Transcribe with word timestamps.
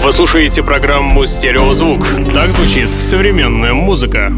Вы 0.00 0.12
слушаете 0.12 0.62
программу 0.62 1.26
«Стереозвук». 1.26 2.06
Так 2.32 2.52
звучит 2.52 2.88
современная 2.88 3.74
музыка. 3.74 4.32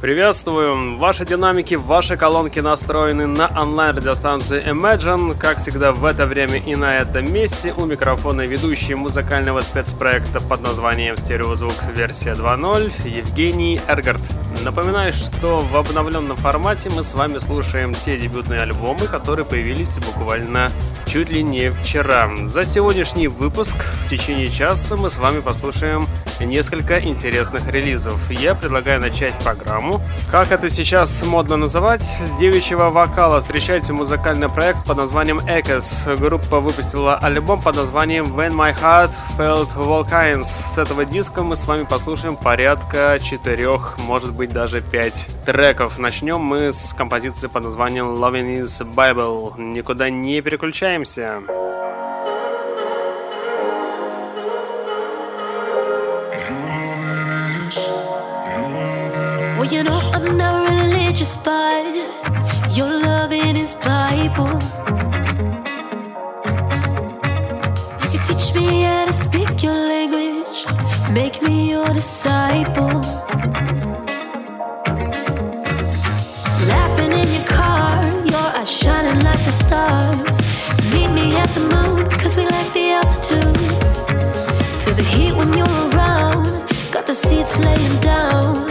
Приветствую! 0.00 0.96
Ваши 0.96 1.26
динамики, 1.26 1.74
ваши 1.74 2.16
колонки 2.16 2.60
настроены 2.60 3.26
на 3.26 3.48
онлайн-радиостанцию 3.48 4.62
Imagine. 4.64 5.36
Как 5.36 5.58
всегда 5.58 5.90
в 5.90 6.04
это 6.04 6.24
время 6.24 6.58
и 6.58 6.76
на 6.76 6.98
этом 6.98 7.32
месте 7.32 7.74
у 7.76 7.84
микрофона 7.84 8.42
ведущий 8.42 8.94
музыкального 8.94 9.58
спецпроекта 9.58 10.38
под 10.38 10.62
названием 10.62 11.16
«Стереозвук. 11.16 11.74
Версия 11.96 12.34
2.0» 12.34 13.08
Евгений 13.08 13.80
Эргард. 13.88 14.22
Напоминаю, 14.64 15.12
что 15.12 15.58
в 15.58 15.76
обновленном 15.76 16.36
формате 16.36 16.90
мы 16.94 17.02
с 17.02 17.14
вами 17.14 17.38
слушаем 17.38 17.92
те 17.92 18.16
дебютные 18.16 18.60
альбомы, 18.60 19.08
которые 19.08 19.44
появились 19.44 19.98
буквально 19.98 20.70
чуть 21.08 21.30
ли 21.30 21.42
не 21.42 21.70
вчера. 21.70 22.28
За 22.44 22.64
сегодняшний 22.64 23.28
выпуск 23.28 23.74
в 24.04 24.10
течение 24.10 24.46
часа 24.48 24.96
мы 24.96 25.10
с 25.10 25.16
вами 25.16 25.40
послушаем 25.40 26.06
несколько 26.38 27.00
интересных 27.00 27.66
релизов. 27.68 28.18
Я 28.30 28.54
предлагаю 28.54 29.00
начать 29.00 29.34
программу. 29.42 30.00
Как 30.30 30.52
это 30.52 30.68
сейчас 30.68 31.22
модно 31.24 31.56
называть, 31.56 32.02
с 32.02 32.38
девичьего 32.38 32.90
вокала 32.90 33.40
встречайте 33.40 33.92
музыкальный 33.92 34.48
проект 34.48 34.84
под 34.84 34.98
названием 34.98 35.38
Echoes. 35.38 36.16
Группа 36.18 36.60
выпустила 36.60 37.16
альбом 37.16 37.62
под 37.62 37.76
названием 37.76 38.26
When 38.26 38.52
My 38.52 38.78
Heart 38.78 39.10
Felt 39.38 39.74
Volcans. 39.76 40.44
С 40.44 40.76
этого 40.76 41.04
диска 41.04 41.42
мы 41.42 41.56
с 41.56 41.66
вами 41.66 41.84
послушаем 41.84 42.36
порядка 42.36 43.18
четырех, 43.22 43.96
может 43.98 44.34
быть 44.34 44.50
даже 44.50 44.82
пять 44.82 45.26
треков. 45.46 45.98
Начнем 45.98 46.40
мы 46.40 46.72
с 46.72 46.92
композиции 46.92 47.46
под 47.46 47.64
названием 47.64 48.12
Loving 48.12 48.60
is 48.60 48.86
Bible. 48.94 49.58
Никуда 49.58 50.10
не 50.10 50.40
переключаемся. 50.97 51.43
Well, 59.57 59.71
you 59.71 59.83
know 59.83 59.99
I'm 60.13 60.37
not 60.37 60.67
religious, 60.67 61.37
but 61.37 61.83
your 62.75 62.89
loving 62.89 63.55
is 63.55 63.75
Bible. 63.75 64.59
You 68.01 68.07
can 68.11 68.21
teach 68.27 68.53
me 68.55 68.81
how 68.81 69.05
to 69.05 69.13
speak 69.13 69.63
your 69.63 69.73
language, 69.73 70.65
make 71.11 71.41
me 71.41 71.69
your 71.71 71.93
disciple. 71.93 73.01
Shining 78.68 79.18
like 79.20 79.42
the 79.46 79.52
stars. 79.52 80.38
Meet 80.92 81.08
me 81.08 81.36
at 81.36 81.48
the 81.56 81.60
moon, 81.72 82.08
cause 82.10 82.36
we 82.36 82.44
like 82.44 82.70
the 82.74 82.92
altitude. 83.00 83.56
Feel 84.82 84.94
the 84.94 85.02
heat 85.02 85.32
when 85.32 85.56
you're 85.56 85.80
around, 85.90 86.44
got 86.92 87.06
the 87.06 87.14
seats 87.14 87.58
laying 87.64 88.00
down. 88.00 88.68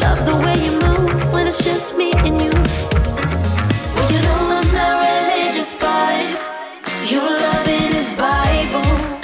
Love 0.00 0.24
the 0.24 0.36
way 0.42 0.56
you 0.64 0.72
move 0.80 1.32
when 1.32 1.46
it's 1.46 1.62
just 1.62 1.98
me 1.98 2.12
and 2.16 2.40
you. 2.40 2.50
Well, 3.94 4.12
you 4.12 4.22
know 4.22 4.58
I'm 4.58 4.72
not 4.72 4.94
religious, 5.04 5.74
but 5.74 7.10
your 7.10 7.28
loving 7.28 7.92
is 7.94 8.10
Bible. 8.12 9.15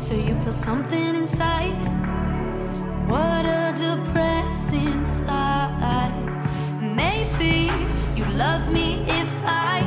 So 0.00 0.14
you 0.14 0.34
feel 0.36 0.52
something 0.54 1.14
inside. 1.14 1.76
What 3.06 3.44
a 3.44 3.74
depressing 3.76 5.04
sight. 5.04 6.14
Maybe 6.80 7.70
you 8.16 8.24
love 8.32 8.72
me 8.72 9.04
if 9.06 9.30
I 9.44 9.80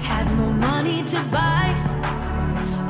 had 0.00 0.32
more 0.36 0.52
money 0.52 1.02
to 1.02 1.20
buy 1.32 1.66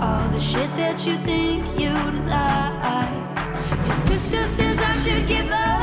all 0.02 0.28
the 0.28 0.38
shit 0.38 0.68
that 0.76 1.06
you 1.06 1.16
think 1.16 1.64
you 1.80 1.94
like. 2.28 3.86
Your 3.86 3.96
sister 3.96 4.44
says 4.44 4.78
I 4.78 4.92
should 4.92 5.26
give 5.26 5.50
up. 5.50 5.79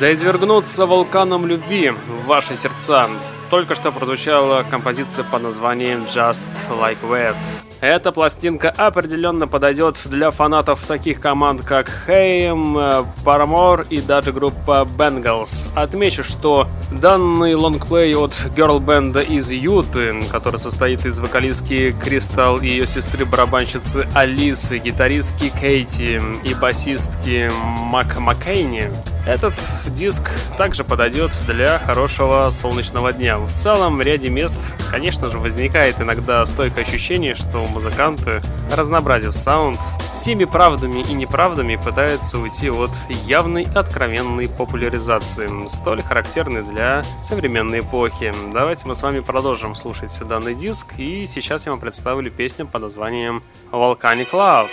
Да 0.00 0.10
извергнуться 0.14 0.86
вулканом 0.86 1.44
любви 1.44 1.90
в 1.90 2.24
ваши 2.26 2.56
сердца. 2.56 3.10
Только 3.50 3.74
что 3.74 3.92
прозвучала 3.92 4.64
композиция 4.70 5.26
под 5.26 5.42
названием 5.42 6.04
Just 6.04 6.50
Like 6.70 6.96
That. 7.02 7.36
Эта 7.80 8.12
пластинка 8.12 8.68
определенно 8.68 9.48
подойдет 9.48 9.96
для 10.04 10.30
фанатов 10.30 10.80
таких 10.86 11.18
команд, 11.18 11.64
как 11.64 11.90
Haim, 12.06 12.76
э, 12.76 13.04
Paramore 13.24 13.86
и 13.88 14.02
даже 14.02 14.32
группа 14.32 14.86
Bengals. 14.98 15.70
Отмечу, 15.74 16.22
что 16.22 16.68
данный 16.92 17.54
лонгплей 17.54 18.14
от 18.14 18.34
герл-бенда 18.54 19.20
из 19.20 19.50
Юты, 19.50 20.22
который 20.30 20.58
состоит 20.58 21.06
из 21.06 21.18
вокалистки 21.20 21.92
Кристал 21.92 22.58
и 22.58 22.68
ее 22.68 22.86
сестры-барабанщицы 22.86 24.06
Алисы, 24.12 24.76
гитаристки 24.76 25.48
Кейти 25.48 26.20
и 26.44 26.52
басистки 26.52 27.50
Мак 27.84 28.18
Маккейни, 28.18 28.90
этот 29.26 29.54
диск 29.86 30.30
также 30.56 30.82
подойдет 30.82 31.30
для 31.46 31.78
хорошего 31.78 32.50
солнечного 32.50 33.12
дня. 33.12 33.38
В 33.38 33.52
целом, 33.54 33.98
в 33.98 34.02
ряде 34.02 34.28
мест, 34.28 34.58
конечно 34.90 35.28
же, 35.28 35.38
возникает 35.38 36.00
иногда 36.00 36.44
стойкое 36.46 36.84
ощущение, 36.84 37.34
что 37.34 37.64
музыканты, 37.70 38.40
разнообразив 38.70 39.34
саунд, 39.34 39.78
всеми 40.12 40.44
правдами 40.44 41.00
и 41.00 41.12
неправдами 41.14 41.76
пытаются 41.76 42.38
уйти 42.38 42.70
от 42.70 42.90
явной 43.26 43.66
откровенной 43.74 44.48
популяризации, 44.48 45.48
столь 45.66 46.02
характерной 46.02 46.62
для 46.62 47.04
современной 47.24 47.80
эпохи. 47.80 48.32
Давайте 48.52 48.86
мы 48.86 48.94
с 48.94 49.02
вами 49.02 49.20
продолжим 49.20 49.74
слушать 49.74 50.16
данный 50.28 50.54
диск, 50.54 50.98
и 50.98 51.26
сейчас 51.26 51.66
я 51.66 51.72
вам 51.72 51.80
представлю 51.80 52.30
песню 52.30 52.66
под 52.66 52.82
названием 52.82 53.42
Volcanic 53.72 54.30
Love. 54.32 54.70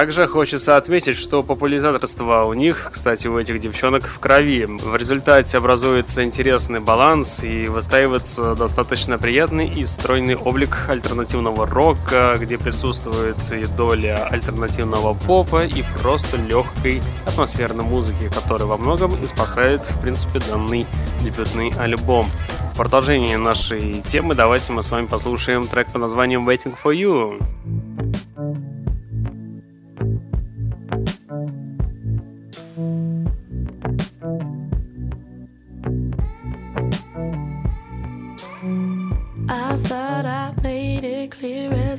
Также 0.00 0.26
хочется 0.26 0.78
отметить, 0.78 1.18
что 1.18 1.42
популяризаторство 1.42 2.44
у 2.44 2.54
них, 2.54 2.88
кстати, 2.90 3.26
у 3.26 3.38
этих 3.38 3.60
девчонок 3.60 4.06
в 4.06 4.18
крови. 4.18 4.64
В 4.64 4.96
результате 4.96 5.58
образуется 5.58 6.24
интересный 6.24 6.80
баланс 6.80 7.44
и 7.44 7.66
выстаивается 7.66 8.54
достаточно 8.54 9.18
приятный 9.18 9.68
и 9.68 9.84
стройный 9.84 10.36
облик 10.36 10.86
альтернативного 10.88 11.66
рока, 11.66 12.34
где 12.40 12.56
присутствует 12.56 13.36
и 13.52 13.66
доля 13.76 14.26
альтернативного 14.30 15.12
попа 15.12 15.66
и 15.66 15.84
просто 16.00 16.38
легкой 16.38 17.02
атмосферной 17.26 17.84
музыки, 17.84 18.30
которая 18.34 18.68
во 18.68 18.78
многом 18.78 19.12
и 19.22 19.26
спасает, 19.26 19.82
в 19.82 20.00
принципе, 20.00 20.40
данный 20.48 20.86
дебютный 21.20 21.74
альбом. 21.78 22.24
В 22.72 22.76
продолжении 22.78 23.36
нашей 23.36 24.00
темы 24.00 24.34
давайте 24.34 24.72
мы 24.72 24.82
с 24.82 24.90
вами 24.90 25.04
послушаем 25.04 25.66
трек 25.68 25.92
по 25.92 25.98
названием 25.98 26.48
Waiting 26.48 26.74
for 26.82 26.96
You. 26.96 27.99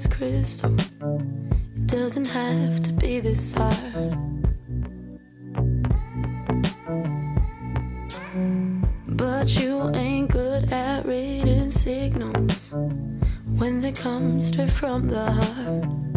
Crystal. 0.07 0.75
It 1.75 1.87
doesn't 1.87 2.27
have 2.27 2.81
to 2.83 2.93
be 2.93 3.19
this 3.19 3.53
hard. 3.53 4.17
But 9.07 9.59
you 9.59 9.91
ain't 9.93 10.31
good 10.31 10.71
at 10.71 11.05
reading 11.05 11.71
signals 11.71 12.73
when 13.45 13.81
they 13.81 13.91
come 13.91 14.39
straight 14.39 14.71
from 14.71 15.07
the 15.07 15.31
heart. 15.31 16.10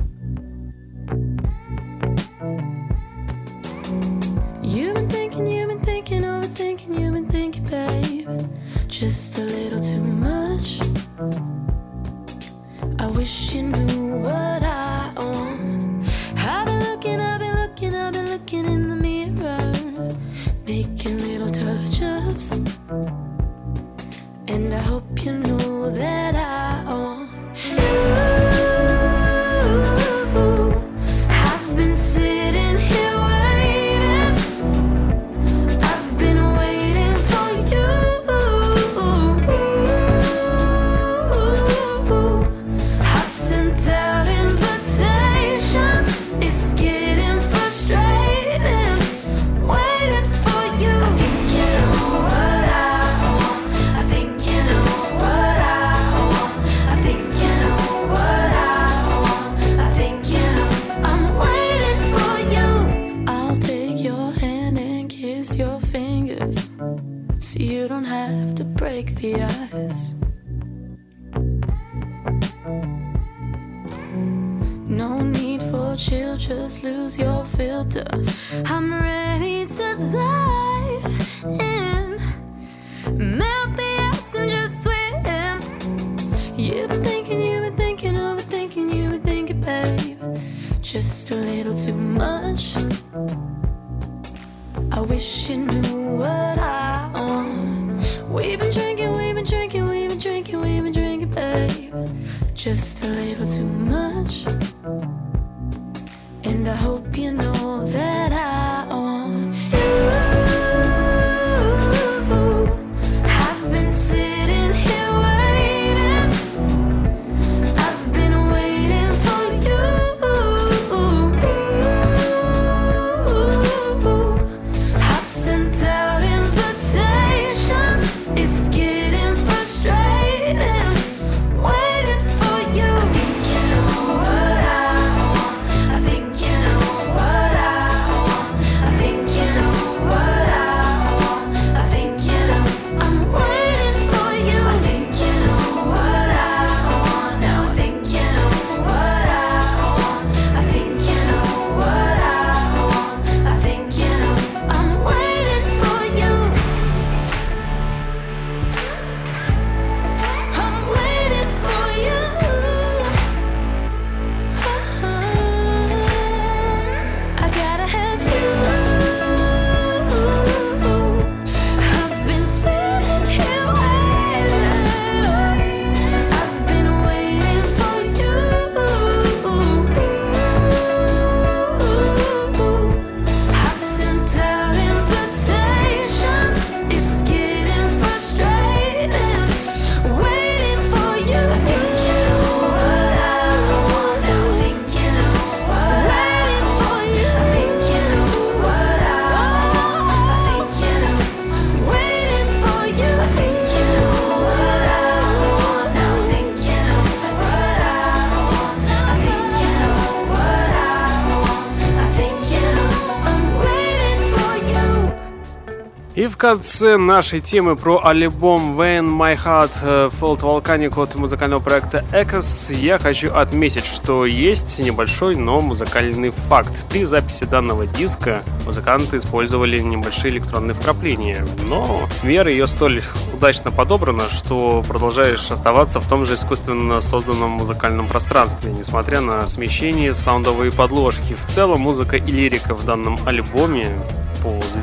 Конце 216.45 216.99
нашей 216.99 217.41
темы 217.41 217.75
про 217.75 218.05
альбом 218.05 218.79
When 218.79 219.09
My 219.09 219.35
Heart 219.35 219.73
э, 219.83 220.11
Felt 220.21 220.41
Volcanic 220.41 221.03
от 221.03 221.15
музыкального 221.15 221.59
проекта 221.59 222.05
Echoes 222.13 222.71
я 222.77 222.99
хочу 222.99 223.33
отметить, 223.33 223.87
что 223.87 224.27
есть 224.27 224.79
небольшой, 224.79 225.37
но 225.37 225.63
музыкальный 225.63 226.35
факт. 226.51 226.71
При 226.91 227.05
записи 227.05 227.45
данного 227.45 227.87
диска 227.87 228.43
музыканты 228.67 229.17
использовали 229.17 229.79
небольшие 229.79 230.35
электронные 230.35 230.75
вкрапления, 230.75 231.47
но 231.67 232.07
мера 232.23 232.51
ее 232.51 232.67
столь 232.67 233.03
удачно 233.33 233.71
подобрана, 233.71 234.25
что 234.29 234.85
продолжаешь 234.87 235.51
оставаться 235.51 235.99
в 235.99 236.07
том 236.07 236.27
же 236.27 236.35
искусственно 236.35 237.01
созданном 237.01 237.53
музыкальном 237.53 238.07
пространстве, 238.07 238.71
несмотря 238.71 239.23
на 239.23 239.47
смещение 239.47 240.13
саундовые 240.13 240.73
подложки. 240.73 241.35
В 241.43 241.51
целом 241.51 241.81
музыка 241.81 242.19
и 242.19 242.31
лирика 242.31 242.75
в 242.75 242.85
данном 242.85 243.19
альбоме 243.25 243.89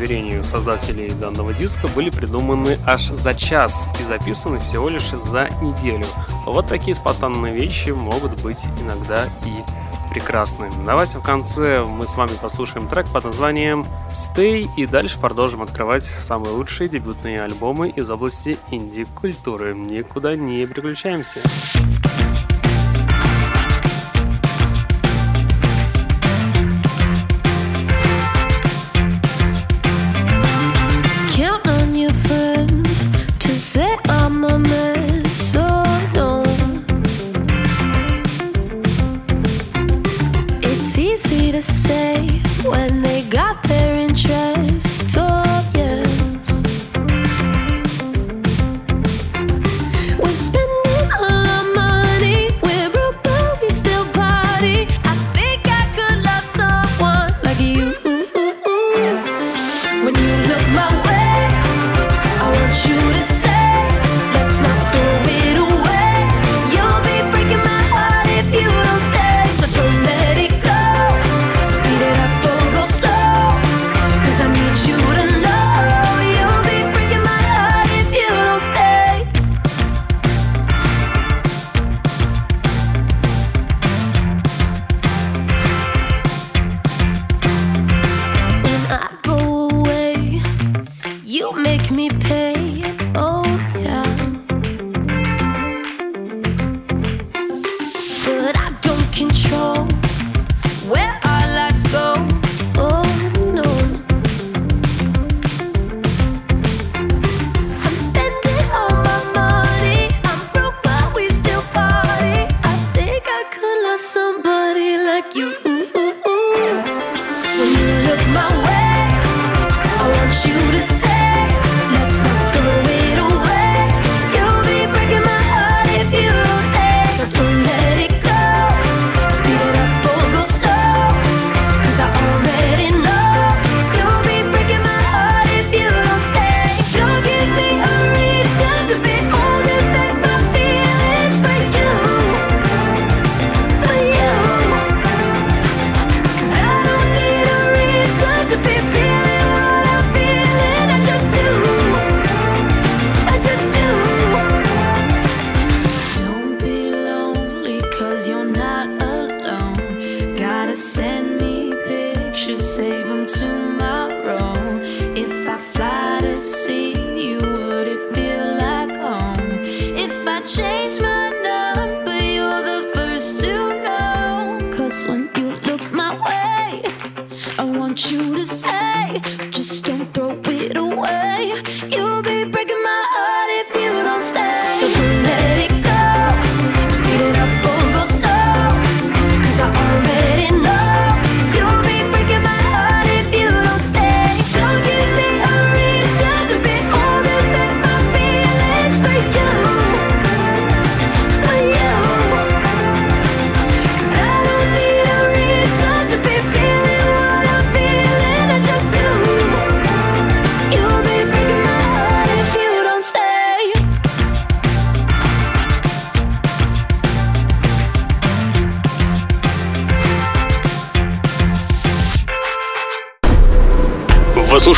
по 0.01 0.07
заверению 0.07 0.43
создателей 0.43 1.11
данного 1.11 1.53
диска, 1.53 1.87
были 1.87 2.09
придуманы 2.09 2.79
аж 2.87 3.09
за 3.09 3.35
час 3.35 3.87
и 3.99 4.03
записаны 4.03 4.59
всего 4.59 4.89
лишь 4.89 5.11
за 5.11 5.49
неделю. 5.61 6.05
Вот 6.45 6.67
такие 6.67 6.95
спонтанные 6.95 7.53
вещи 7.53 7.91
могут 7.91 8.41
быть 8.41 8.57
иногда 8.81 9.25
и 9.45 10.11
прекрасны. 10.11 10.69
Давайте 10.87 11.19
в 11.19 11.21
конце 11.21 11.83
мы 11.83 12.07
с 12.07 12.15
вами 12.15 12.31
послушаем 12.41 12.87
трек 12.87 13.07
под 13.13 13.25
названием 13.25 13.85
Stay 14.11 14.67
и 14.75 14.87
дальше 14.87 15.19
продолжим 15.19 15.61
открывать 15.61 16.03
самые 16.03 16.53
лучшие 16.53 16.89
дебютные 16.89 17.43
альбомы 17.43 17.89
из 17.89 18.09
области 18.09 18.57
инди-культуры. 18.71 19.75
Никуда 19.75 20.35
не 20.35 20.65
переключаемся. 20.65 21.41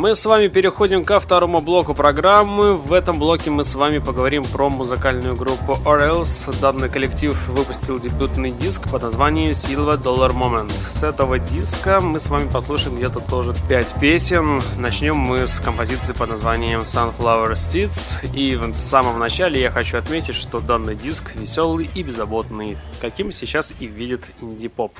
Мы 0.00 0.14
с 0.14 0.24
вами 0.24 0.48
переходим 0.48 1.04
ко 1.04 1.20
второму 1.20 1.60
блоку 1.60 1.92
программы. 1.92 2.74
В 2.74 2.94
этом 2.94 3.18
блоке 3.18 3.50
мы 3.50 3.64
с 3.64 3.74
вами 3.74 3.98
поговорим 3.98 4.44
про 4.44 4.70
музыкальную 4.70 5.36
группу 5.36 5.76
Orels. 5.84 6.58
Данный 6.58 6.88
коллектив 6.88 7.36
выпустил 7.48 8.00
дебютный 8.00 8.50
диск 8.50 8.90
под 8.90 9.02
названием 9.02 9.50
Silver 9.50 10.02
Dollar 10.02 10.32
Moment. 10.32 10.72
С 10.90 11.02
этого 11.02 11.38
диска 11.38 12.00
мы 12.00 12.18
с 12.18 12.28
вами 12.28 12.48
послушаем 12.50 12.96
где-то 12.96 13.20
тоже 13.20 13.52
5 13.68 14.00
песен. 14.00 14.62
Начнем 14.78 15.16
мы 15.16 15.46
с 15.46 15.60
композиции 15.60 16.14
под 16.14 16.30
названием 16.30 16.80
Sunflower 16.80 17.52
Seeds. 17.52 18.34
И 18.34 18.56
в 18.56 18.72
самом 18.72 19.18
начале 19.18 19.60
я 19.60 19.70
хочу 19.70 19.98
отметить, 19.98 20.34
что 20.34 20.60
данный 20.60 20.94
диск 20.94 21.34
веселый 21.34 21.90
и 21.94 22.02
беззаботный, 22.02 22.78
каким 23.02 23.32
сейчас 23.32 23.74
и 23.78 23.84
видит 23.84 24.22
инди-поп. 24.40 24.92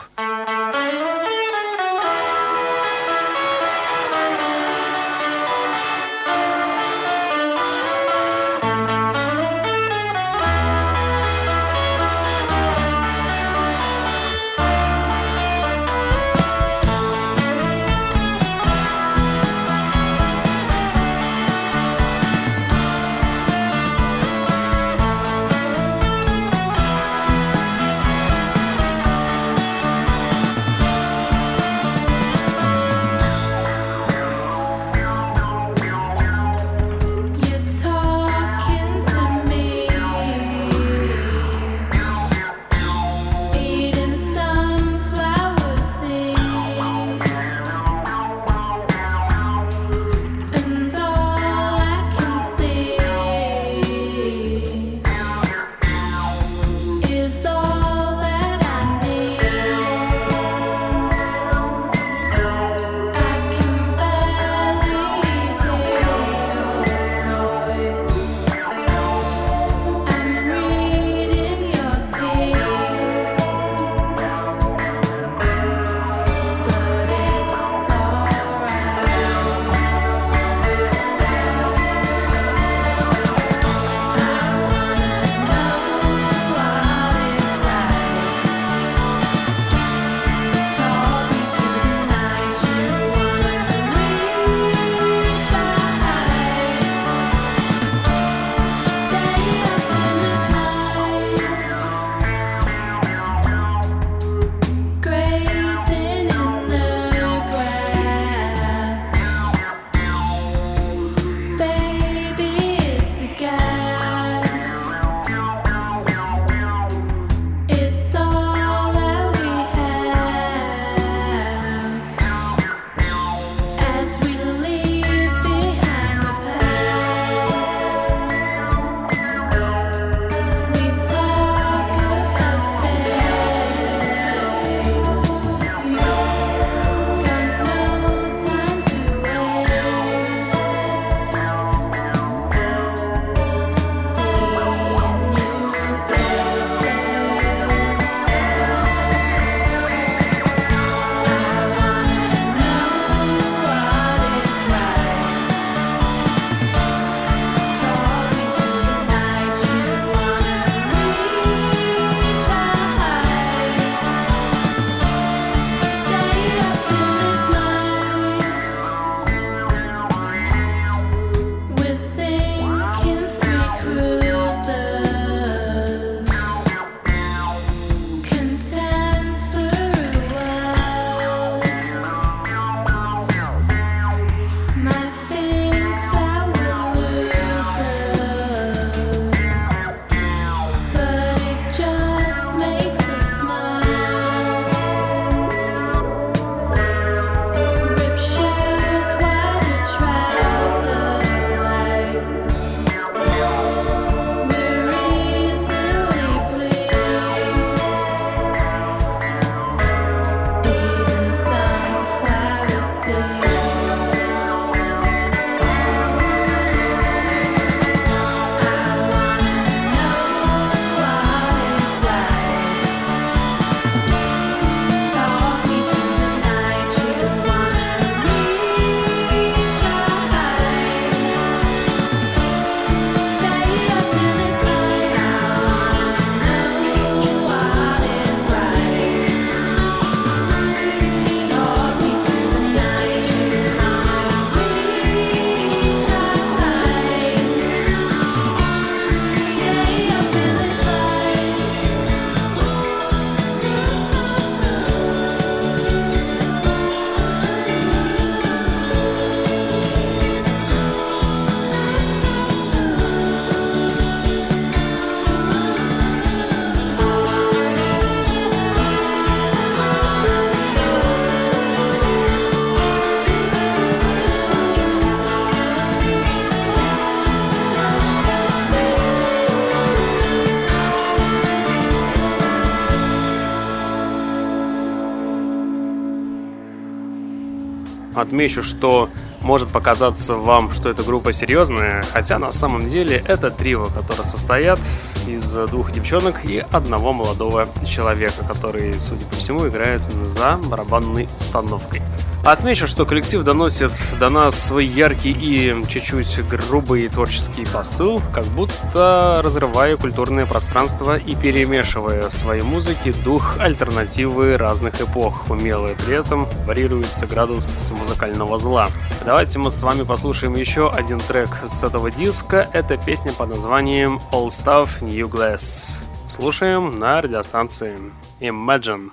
Отмечу, 288.14 288.62
что 288.62 289.09
может 289.40 289.70
показаться 289.70 290.35
вам, 290.35 290.70
что 290.70 290.88
эта 290.88 291.03
группа 291.03 291.33
серьезная, 291.33 292.05
хотя 292.12 292.38
на 292.38 292.53
самом 292.53 292.87
деле 292.87 293.23
это 293.27 293.51
трио, 293.51 293.87
которое 293.87 294.25
состоят 294.25 294.79
из 295.27 295.53
двух 295.68 295.92
девчонок 295.92 296.44
и 296.44 296.64
одного 296.70 297.12
молодого 297.12 297.68
человека, 297.87 298.44
который, 298.46 298.99
судя 298.99 299.25
по 299.27 299.37
всему, 299.37 299.66
играет 299.66 300.03
за 300.03 300.59
барабанной 300.68 301.29
установкой. 301.38 302.03
Отмечу, 302.44 302.87
что 302.87 303.05
коллектив 303.05 303.44
доносит 303.44 303.92
до 304.18 304.31
нас 304.31 304.59
свой 304.59 304.87
яркий 304.87 305.31
и 305.31 305.74
чуть-чуть 305.87 306.48
грубый 306.48 307.07
творческий 307.09 307.66
посыл, 307.66 308.22
как 308.33 308.46
будто 308.46 309.40
разрывая 309.42 309.96
культурное 309.98 310.46
пространство 310.46 311.18
и 311.18 311.37
перемешивая 311.37 312.31
в 312.31 312.35
своей 312.35 312.62
музыке 312.62 313.12
дух 313.12 313.57
альтернативы 313.59 314.57
разных 314.57 315.03
эпох, 315.03 315.50
умело 315.50 315.90
при 316.07 316.16
этом 316.16 316.48
варьируется 316.64 317.26
градус 317.26 317.90
музыкального 317.90 318.57
зла. 318.57 318.88
Давайте 319.26 319.59
мы 319.59 319.70
с 319.70 319.83
вами 319.83 320.03
послушаем 320.03 320.55
еще 320.55 320.90
один 320.90 321.20
трек 321.20 321.50
с 321.66 321.85
этого 321.85 322.11
диска. 322.11 322.68
Это 322.72 322.96
песня 322.96 323.33
под 323.33 323.50
названием 323.50 324.18
All 324.33 324.48
Stuff 324.48 324.88
New 325.03 325.29
Glass. 325.29 325.98
Слушаем 326.29 326.98
на 326.98 327.20
радиостанции 327.20 327.98
Imagine. 328.40 329.11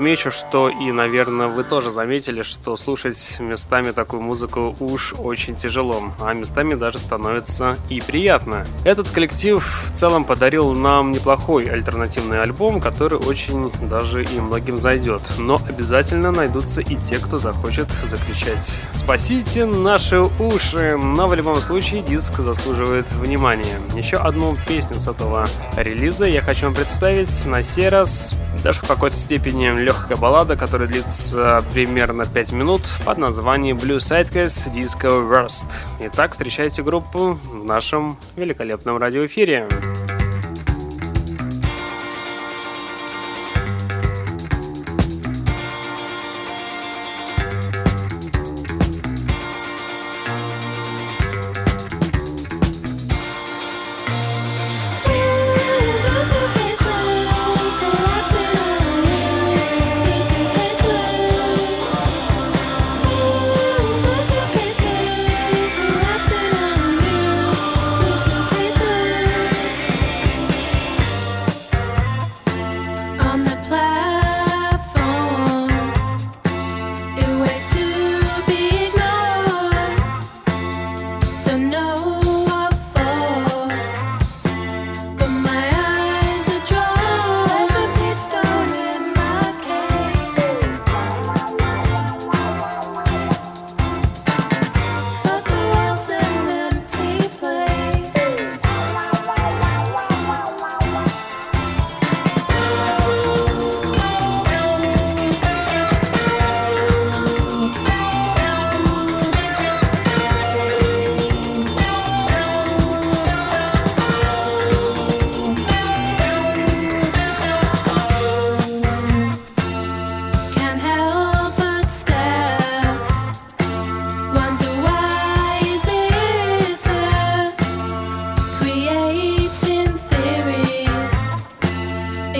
Отмечу, 0.00 0.30
что 0.30 0.70
и, 0.70 0.92
наверное, 0.92 1.48
вы 1.48 1.62
тоже 1.62 1.90
заметили, 1.90 2.40
что 2.40 2.74
слушать 2.76 3.36
местами 3.38 3.90
такую 3.90 4.22
музыку 4.22 4.74
уж 4.80 5.12
очень 5.12 5.54
тяжело, 5.54 6.02
а 6.20 6.32
местами 6.32 6.72
даже 6.72 6.98
становится 6.98 7.76
и 7.90 8.00
приятно. 8.00 8.64
Этот 8.84 9.10
коллектив 9.10 9.62
в 9.62 9.94
целом 9.94 10.24
подарил 10.24 10.72
нам 10.72 11.12
неплохой 11.12 11.66
альтернативный 11.66 12.40
альбом, 12.40 12.80
который 12.80 13.18
очень 13.18 13.70
даже 13.90 14.24
и 14.24 14.40
многим 14.40 14.78
зайдет. 14.78 15.20
Но 15.38 15.60
обязательно 15.68 16.32
найдутся 16.32 16.80
и 16.80 16.96
те, 16.96 17.18
кто 17.18 17.38
захочет 17.38 17.88
закричать 18.08 18.80
«Спасите 18.94 19.66
наши 19.66 20.18
уши!» 20.18 20.96
Но 20.96 21.28
в 21.28 21.34
любом 21.34 21.60
случае 21.60 22.00
диск 22.00 22.38
заслуживает 22.38 23.04
внимания. 23.12 23.78
Еще 23.94 24.16
одну 24.16 24.56
песню 24.66 24.98
с 24.98 25.06
этого 25.06 25.46
релиза 25.76 26.24
я 26.24 26.40
хочу 26.40 26.64
вам 26.64 26.74
представить. 26.74 27.44
На 27.44 27.62
сей 27.62 27.90
раз 27.90 28.34
даже 28.64 28.80
в 28.80 28.86
какой-то 28.86 29.16
степени 29.16 29.68
легкая 29.90 30.16
баллада, 30.16 30.54
которая 30.54 30.86
длится 30.86 31.64
примерно 31.72 32.24
5 32.24 32.52
минут 32.52 32.82
под 33.04 33.18
названием 33.18 33.76
Blue 33.76 33.96
Sidecase 33.96 34.72
Disco 34.72 35.28
Worst. 35.28 35.66
Итак, 35.98 36.30
встречайте 36.32 36.84
группу 36.84 37.32
в 37.32 37.64
нашем 37.64 38.16
великолепном 38.36 38.98
радиоэфире. 38.98 39.68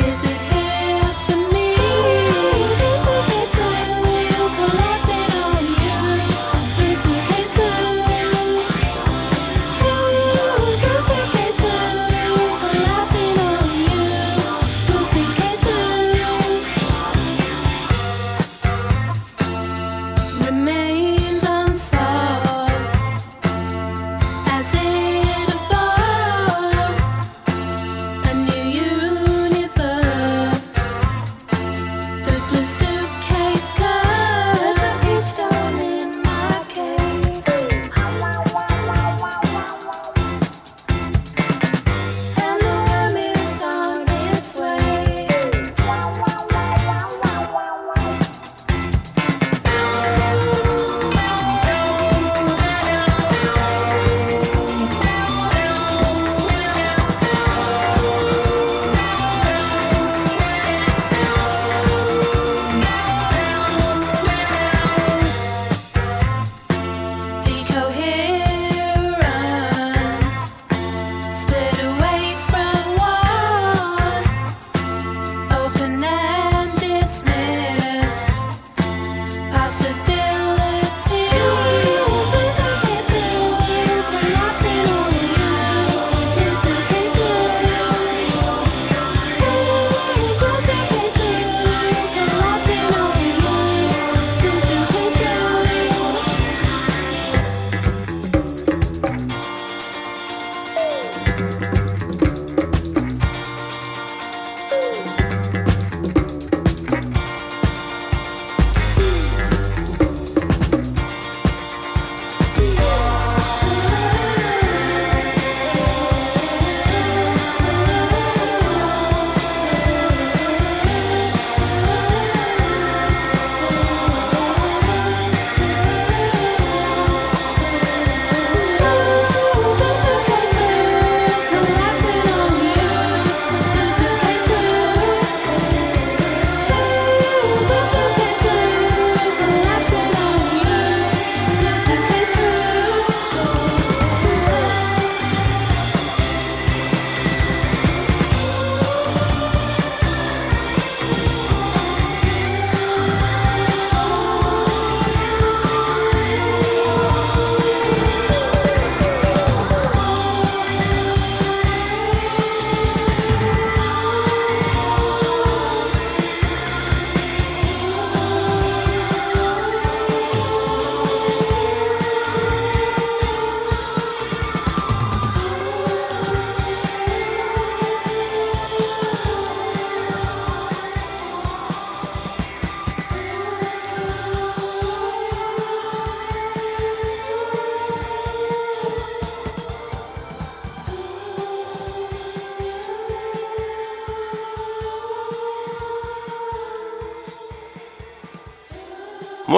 Is 0.02 0.24
it 0.24 0.39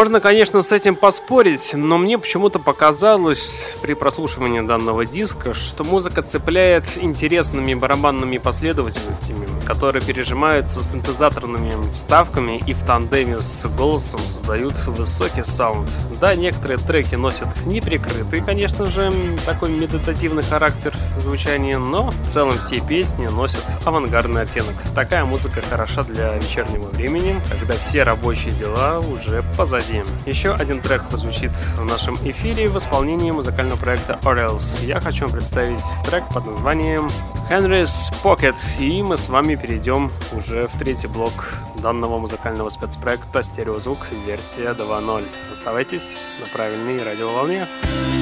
Можно, 0.03 0.19
конечно, 0.19 0.63
с 0.63 0.73
этим 0.73 0.97
поспорить, 0.97 1.75
но 1.75 1.97
мне 1.97 2.19
почему-то 2.19 2.59
показалось 2.59 3.77
при 3.83 3.95
прослушивании 3.95 4.61
данного 4.61 5.05
диска, 5.05 5.55
что 5.55 5.83
музыка 5.83 6.23
цепляет 6.23 6.85
интересными 6.97 7.75
барабанными 7.75 8.39
последовательностями, 8.39 9.47
которые 9.67 10.03
пережимаются 10.03 10.83
синтезаторными 10.85 11.73
вставками 11.93 12.63
и 12.65 12.75
в 12.75 12.85
тандеме 12.85 13.41
с 13.41 13.67
голосом 13.77 14.21
создают 14.21 14.75
высокий 14.87 15.43
саунд. 15.43 15.89
Да, 16.21 16.37
некоторые 16.37 16.79
треки 16.79 17.17
носят 17.17 17.49
неприкрытый, 17.67 18.41
конечно 18.41 18.87
же, 18.87 19.13
такой 19.45 19.71
медитативный 19.73 20.45
характер 20.45 20.95
звучания, 21.19 21.79
но 21.79 22.11
в 22.11 22.29
целом 22.29 22.57
все 22.59 22.81
песни 22.81 23.27
носят 23.27 23.65
авангардный 23.85 24.43
оттенок. 24.43 24.75
Такая 24.95 25.25
музыка 25.25 25.61
хороша 25.61 26.05
для 26.05 26.37
вечернего 26.37 26.89
времени, 26.91 27.41
когда 27.51 27.75
все 27.75 28.05
рабочие 28.05 28.53
дела 28.53 29.01
уже 29.01 29.43
позади. 29.57 30.03
Еще 30.25 30.53
один 30.53 30.81
трек 30.81 31.03
прозвучит 31.09 31.51
в 31.77 31.85
нашем 31.85 32.15
эфире 32.23 32.69
в 32.69 32.79
исполнении 32.79 33.33
музыкального 33.33 33.72
проекта 33.77 34.19
Orels. 34.23 34.85
Я 34.85 35.01
хочу 35.01 35.27
вам 35.27 35.33
представить 35.33 35.85
трек 36.05 36.25
под 36.33 36.47
названием 36.47 37.09
Henry's 37.51 38.13
Pocket, 38.23 38.55
и 38.79 39.03
мы 39.03 39.17
с 39.17 39.29
вами 39.29 39.55
перейдем 39.57 40.11
уже 40.33 40.69
в 40.69 40.79
третий 40.79 41.09
блок 41.09 41.55
данного 41.83 42.19
музыкального 42.19 42.69
спецпроекта 42.69 43.43
«Стереозвук. 43.43 44.09
Версия 44.27 44.73
2.0». 44.73 45.27
Оставайтесь 45.51 46.19
на 46.41 46.47
правильной 46.47 47.03
радиоволне. 47.03 47.67
волне. 47.67 48.22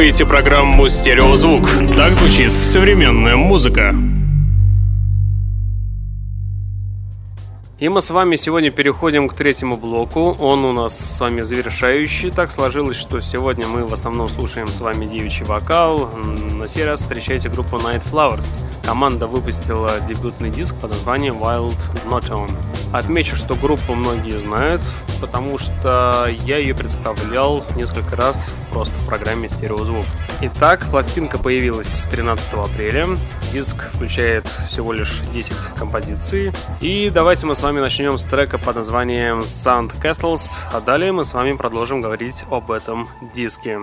Слушаете 0.00 0.24
программу 0.24 0.88
«Стереозвук». 0.88 1.68
Так 1.94 2.14
звучит 2.14 2.52
современная 2.52 3.36
музыка. 3.36 3.94
И 7.78 7.86
мы 7.90 8.00
с 8.00 8.08
вами 8.08 8.36
сегодня 8.36 8.70
переходим 8.70 9.28
к 9.28 9.34
третьему 9.34 9.76
блоку. 9.76 10.34
Он 10.40 10.64
у 10.64 10.72
нас 10.72 10.98
с 10.98 11.20
вами 11.20 11.42
завершающий. 11.42 12.30
Так 12.30 12.50
сложилось, 12.50 12.96
что 12.96 13.20
сегодня 13.20 13.66
мы 13.66 13.84
в 13.84 13.92
основном 13.92 14.30
слушаем 14.30 14.68
с 14.68 14.80
вами 14.80 15.04
девичий 15.04 15.44
вокал. 15.44 16.08
На 16.54 16.66
сей 16.66 16.86
раз 16.86 17.00
встречайте 17.00 17.50
группу 17.50 17.76
Night 17.76 18.02
Flowers. 18.10 18.58
Команда 18.82 19.26
выпустила 19.26 20.00
дебютный 20.08 20.48
диск 20.48 20.76
под 20.76 20.92
названием 20.92 21.34
Wild 21.34 21.76
Not 22.06 22.30
On. 22.30 22.50
Отмечу, 22.94 23.36
что 23.36 23.54
группу 23.54 23.92
многие 23.92 24.38
знают, 24.40 24.80
потому 25.20 25.58
что 25.58 26.26
я 26.46 26.56
ее 26.56 26.74
представлял 26.74 27.62
несколько 27.76 28.16
раз 28.16 28.46
просто 28.70 28.94
в 29.00 29.06
программе 29.06 29.48
«Стереозвук». 29.48 30.06
Итак, 30.42 30.86
пластинка 30.90 31.38
появилась 31.38 32.06
13 32.10 32.54
апреля. 32.54 33.06
Диск 33.52 33.90
включает 33.92 34.46
всего 34.68 34.92
лишь 34.92 35.20
10 35.32 35.74
композиций. 35.76 36.52
И 36.80 37.10
давайте 37.12 37.46
мы 37.46 37.54
с 37.54 37.62
вами 37.62 37.80
начнем 37.80 38.16
с 38.16 38.24
трека 38.24 38.58
под 38.58 38.76
названием 38.76 39.40
Sound 39.40 40.00
Castles, 40.00 40.60
а 40.72 40.80
далее 40.80 41.12
мы 41.12 41.24
с 41.24 41.34
вами 41.34 41.52
продолжим 41.52 42.00
говорить 42.00 42.44
об 42.50 42.70
этом 42.70 43.08
диске. 43.34 43.78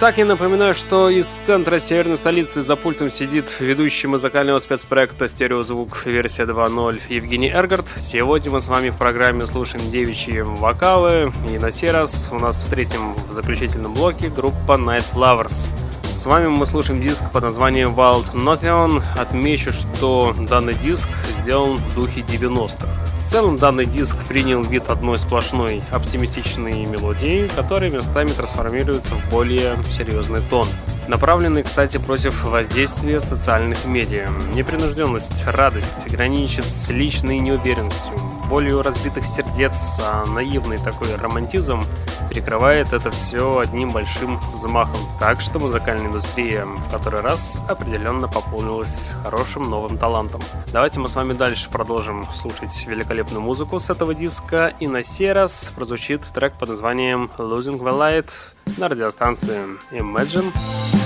Итак, 0.00 0.16
я 0.16 0.24
напоминаю, 0.24 0.74
что 0.74 1.08
из 1.08 1.26
центра 1.26 1.80
северной 1.80 2.16
столицы 2.16 2.62
за 2.62 2.76
пультом 2.76 3.10
сидит 3.10 3.46
ведущий 3.58 4.06
музыкального 4.06 4.60
спецпроекта 4.60 5.26
«Стереозвук» 5.26 6.06
версия 6.06 6.44
2.0 6.44 7.00
Евгений 7.08 7.50
Эргард. 7.50 7.88
Сегодня 7.98 8.52
мы 8.52 8.60
с 8.60 8.68
вами 8.68 8.90
в 8.90 8.96
программе 8.96 9.44
слушаем 9.44 9.90
девичьи 9.90 10.40
вокалы. 10.40 11.32
И 11.50 11.58
на 11.58 11.72
сей 11.72 11.90
раз 11.90 12.28
у 12.30 12.38
нас 12.38 12.62
в 12.62 12.70
третьем 12.70 13.14
в 13.28 13.32
заключительном 13.32 13.92
блоке 13.92 14.28
группа 14.28 14.78
Night 14.78 15.14
Lovers. 15.14 15.72
С 16.10 16.26
вами 16.26 16.48
мы 16.48 16.66
слушаем 16.66 17.00
диск 17.00 17.30
под 17.30 17.44
названием 17.44 17.94
Wild 17.94 18.32
Notion. 18.32 19.02
Отмечу, 19.16 19.72
что 19.72 20.34
данный 20.48 20.74
диск 20.74 21.08
сделан 21.40 21.76
в 21.76 21.94
духе 21.94 22.22
90-х. 22.22 22.88
В 23.18 23.30
целом 23.30 23.58
данный 23.58 23.84
диск 23.84 24.16
принял 24.26 24.62
вид 24.62 24.88
одной 24.88 25.18
сплошной 25.18 25.82
оптимистичной 25.90 26.86
мелодии, 26.86 27.48
которая 27.54 27.90
местами 27.90 28.30
трансформируется 28.30 29.14
в 29.14 29.30
более 29.30 29.76
серьезный 29.96 30.40
тон. 30.48 30.66
Направленный, 31.08 31.62
кстати, 31.62 31.98
против 31.98 32.42
воздействия 32.44 33.20
социальных 33.20 33.84
медиа. 33.84 34.28
Непринужденность, 34.54 35.44
радость 35.46 36.10
граничит 36.10 36.64
с 36.64 36.88
личной 36.88 37.38
неуверенностью, 37.38 38.14
болью 38.48 38.82
разбитых 38.82 39.24
сердец, 39.24 39.98
а 40.00 40.24
наивный 40.26 40.78
такой 40.78 41.14
романтизм 41.16 41.82
перекрывает 42.30 42.92
это 42.92 43.10
все 43.10 43.58
одним 43.58 43.90
большим 43.90 44.38
взмахом. 44.52 45.00
Так 45.20 45.40
что 45.40 45.58
музыкальная 45.58 46.08
индустрия 46.08 46.64
в 46.64 46.90
который 46.90 47.20
раз 47.20 47.58
определенно 47.68 48.28
пополнилась 48.28 49.12
хорошим 49.22 49.68
новым 49.68 49.98
талантом. 49.98 50.40
Давайте 50.72 50.98
мы 50.98 51.08
с 51.08 51.16
вами 51.16 51.32
дальше 51.32 51.68
продолжим 51.70 52.24
слушать 52.34 52.84
великолепную 52.86 53.40
музыку 53.40 53.78
с 53.78 53.90
этого 53.90 54.14
диска. 54.14 54.72
И 54.80 54.86
на 54.86 55.02
сей 55.02 55.32
раз 55.32 55.72
прозвучит 55.74 56.22
трек 56.34 56.54
под 56.54 56.70
названием 56.70 57.30
Losing 57.38 57.78
the 57.78 57.92
Light 57.92 58.30
на 58.78 58.88
радиостанции 58.88 59.60
Imagine. 59.92 60.97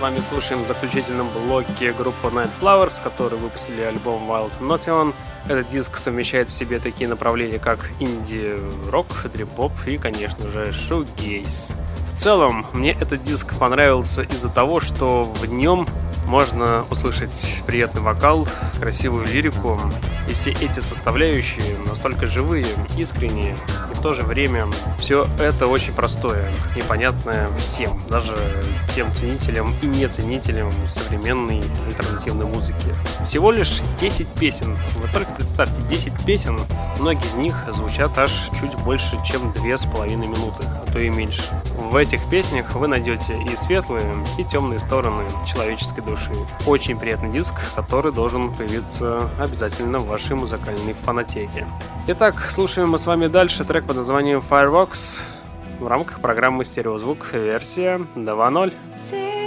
С 0.00 0.02
вами 0.02 0.20
слушаем 0.20 0.62
в 0.62 0.66
заключительном 0.66 1.28
блоке 1.28 1.92
группу 1.92 2.28
Night 2.28 2.48
Flowers, 2.58 3.02
которые 3.02 3.38
выпустили 3.38 3.82
альбом 3.82 4.30
Wild 4.30 4.50
Nation. 4.58 5.12
Этот 5.46 5.68
диск 5.68 5.98
совмещает 5.98 6.48
в 6.48 6.54
себе 6.54 6.78
такие 6.78 7.06
направления, 7.06 7.58
как 7.58 7.90
инди-рок, 8.00 9.06
дрип-поп 9.34 9.72
и, 9.86 9.98
конечно 9.98 10.50
же, 10.52 10.72
шоу-гейс. 10.72 11.76
В 12.10 12.16
целом, 12.16 12.64
мне 12.72 12.92
этот 12.92 13.22
диск 13.22 13.58
понравился 13.58 14.22
из-за 14.22 14.48
того, 14.48 14.80
что 14.80 15.24
в 15.24 15.44
нем 15.44 15.86
можно 16.26 16.86
услышать 16.88 17.62
приятный 17.66 18.00
вокал, 18.00 18.48
красивую 18.80 19.26
лирику, 19.26 19.78
и 20.30 20.32
все 20.32 20.52
эти 20.52 20.80
составляющие 20.80 21.76
настолько 21.86 22.26
живые, 22.26 22.64
искренние, 22.96 23.54
в 24.00 24.02
то 24.02 24.14
же 24.14 24.22
время 24.22 24.66
все 24.98 25.26
это 25.38 25.66
очень 25.66 25.92
простое 25.92 26.50
и 26.74 26.80
понятное 26.80 27.48
всем, 27.58 28.00
даже 28.08 28.34
тем 28.94 29.12
ценителям 29.12 29.74
и 29.82 29.86
не 29.86 30.08
ценителям 30.08 30.72
современной 30.88 31.62
альтернативной 31.86 32.46
музыки. 32.46 32.94
Всего 33.26 33.50
лишь 33.50 33.82
10 33.98 34.26
песен. 34.28 34.74
Вы 34.96 35.08
только 35.12 35.30
представьте, 35.32 35.82
10 35.90 36.24
песен, 36.24 36.58
многие 36.98 37.26
из 37.26 37.34
них 37.34 37.54
звучат 37.74 38.16
аж 38.16 38.32
чуть 38.58 38.74
больше, 38.84 39.18
чем 39.22 39.50
2,5 39.50 40.16
минуты, 40.16 40.64
то 40.92 40.98
и 40.98 41.08
меньше. 41.10 41.42
В 41.76 41.96
этих 41.96 42.28
песнях 42.30 42.74
вы 42.74 42.88
найдете 42.88 43.36
и 43.42 43.56
светлые, 43.56 44.06
и 44.38 44.44
темные 44.44 44.78
стороны 44.78 45.24
человеческой 45.46 46.02
души. 46.02 46.32
Очень 46.66 46.98
приятный 46.98 47.30
диск, 47.30 47.54
который 47.74 48.12
должен 48.12 48.52
появиться 48.54 49.28
обязательно 49.38 49.98
в 49.98 50.06
вашей 50.06 50.36
музыкальной 50.36 50.94
фанатеке. 50.94 51.66
Итак, 52.06 52.50
слушаем 52.50 52.90
мы 52.90 52.98
с 52.98 53.06
вами 53.06 53.26
дальше 53.26 53.64
трек 53.64 53.84
под 53.84 53.96
названием 53.96 54.42
Fireworks 54.48 55.20
в 55.78 55.86
рамках 55.86 56.20
программы 56.20 56.64
«Стереозвук» 56.64 57.32
версия 57.32 58.00
2.0. 58.14 59.39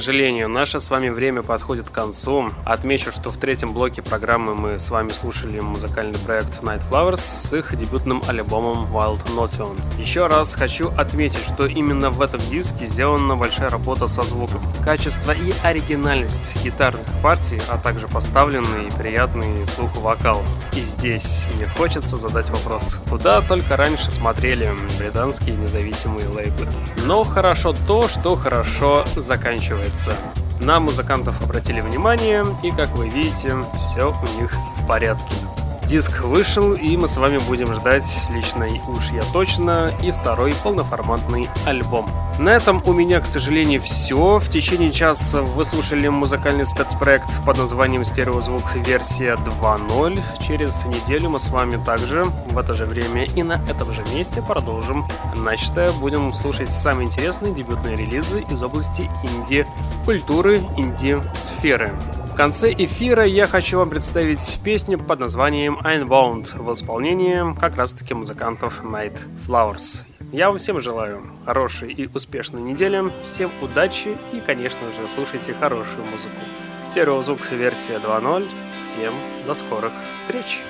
сожалению, 0.00 0.39
наше 0.46 0.80
с 0.80 0.90
вами 0.90 1.08
время 1.08 1.42
подходит 1.42 1.88
к 1.88 1.92
концу. 1.92 2.50
Отмечу, 2.64 3.12
что 3.12 3.30
в 3.30 3.36
третьем 3.36 3.72
блоке 3.72 4.02
программы 4.02 4.54
мы 4.54 4.78
с 4.78 4.90
вами 4.90 5.10
слушали 5.10 5.60
музыкальный 5.60 6.18
проект 6.18 6.62
Night 6.62 6.82
Flowers 6.90 7.20
с 7.20 7.52
их 7.52 7.76
дебютным 7.76 8.22
альбомом 8.28 8.86
Wild 8.92 9.24
Notion. 9.36 9.78
Еще 9.98 10.26
раз 10.26 10.54
хочу 10.54 10.88
отметить, 10.96 11.44
что 11.44 11.66
именно 11.66 12.10
в 12.10 12.22
этом 12.22 12.40
диске 12.50 12.86
сделана 12.86 13.36
большая 13.36 13.70
работа 13.70 14.08
со 14.08 14.22
звуком. 14.22 14.60
Качество 14.84 15.32
и 15.32 15.52
оригинальность 15.62 16.62
гитарных 16.62 17.06
партий, 17.22 17.60
а 17.68 17.78
также 17.78 18.08
поставленный 18.08 18.86
и 18.86 18.90
приятный 18.90 19.66
слуху 19.66 20.00
вокал. 20.00 20.42
И 20.72 20.80
здесь 20.80 21.46
мне 21.54 21.66
хочется 21.66 22.16
задать 22.16 22.50
вопрос, 22.50 22.98
куда 23.08 23.40
только 23.42 23.76
раньше 23.76 24.10
смотрели 24.10 24.70
британские 24.98 25.56
независимые 25.56 26.28
лейблы. 26.28 26.66
Но 27.04 27.24
хорошо 27.24 27.74
то, 27.86 28.08
что 28.08 28.36
хорошо 28.36 29.04
заканчивается. 29.16 30.12
На 30.60 30.78
музыкантов 30.78 31.42
обратили 31.42 31.80
внимание, 31.80 32.44
и, 32.62 32.70
как 32.70 32.90
вы 32.90 33.08
видите, 33.08 33.54
все 33.74 34.12
у 34.12 34.40
них 34.40 34.52
в 34.76 34.86
порядке. 34.86 35.49
Диск 35.90 36.20
вышел, 36.20 36.74
и 36.74 36.96
мы 36.96 37.08
с 37.08 37.16
вами 37.16 37.38
будем 37.38 37.74
ждать, 37.74 38.22
лично 38.30 38.68
уж 38.86 39.10
я 39.10 39.24
точно, 39.32 39.90
и 40.00 40.12
второй 40.12 40.54
полноформатный 40.62 41.48
альбом. 41.66 42.08
На 42.38 42.50
этом 42.50 42.80
у 42.86 42.92
меня, 42.92 43.18
к 43.18 43.26
сожалению, 43.26 43.82
все. 43.82 44.38
В 44.38 44.48
течение 44.48 44.92
часа 44.92 45.42
вы 45.42 45.64
слушали 45.64 46.06
музыкальный 46.06 46.64
спецпроект 46.64 47.28
под 47.44 47.58
названием 47.58 48.04
«Стереозвук 48.04 48.76
версия 48.76 49.34
2.0». 49.34 50.20
Через 50.46 50.84
неделю 50.84 51.30
мы 51.30 51.40
с 51.40 51.48
вами 51.48 51.76
также 51.84 52.22
в 52.22 52.56
это 52.56 52.74
же 52.74 52.86
время 52.86 53.24
и 53.24 53.42
на 53.42 53.60
этом 53.68 53.92
же 53.92 54.04
месте 54.14 54.42
продолжим 54.42 55.08
начатое. 55.34 55.90
Будем 55.90 56.32
слушать 56.32 56.70
самые 56.70 57.08
интересные 57.08 57.52
дебютные 57.52 57.96
релизы 57.96 58.42
из 58.48 58.62
области 58.62 59.10
инди-культуры, 59.24 60.60
инди-сферы 60.76 61.90
конце 62.34 62.72
эфира 62.72 63.24
я 63.24 63.46
хочу 63.46 63.78
вам 63.78 63.90
представить 63.90 64.60
песню 64.62 64.98
под 64.98 65.20
названием 65.20 65.78
Einbound 65.82 66.56
в 66.56 66.72
исполнении 66.72 67.54
как 67.58 67.76
раз-таки 67.76 68.14
музыкантов 68.14 68.82
Night 68.82 69.18
Flowers. 69.46 70.02
Я 70.32 70.48
вам 70.48 70.58
всем 70.58 70.80
желаю 70.80 71.22
хорошей 71.44 71.92
и 71.92 72.08
успешной 72.12 72.62
недели, 72.62 73.10
всем 73.24 73.50
удачи 73.60 74.16
и, 74.32 74.40
конечно 74.40 74.80
же, 74.90 75.08
слушайте 75.08 75.54
хорошую 75.54 76.04
музыку. 76.04 76.40
Стереозвук 76.84 77.50
версия 77.50 77.96
2.0. 77.96 78.48
Всем 78.76 79.14
до 79.46 79.54
скорых 79.54 79.92
встреч! 80.18 80.60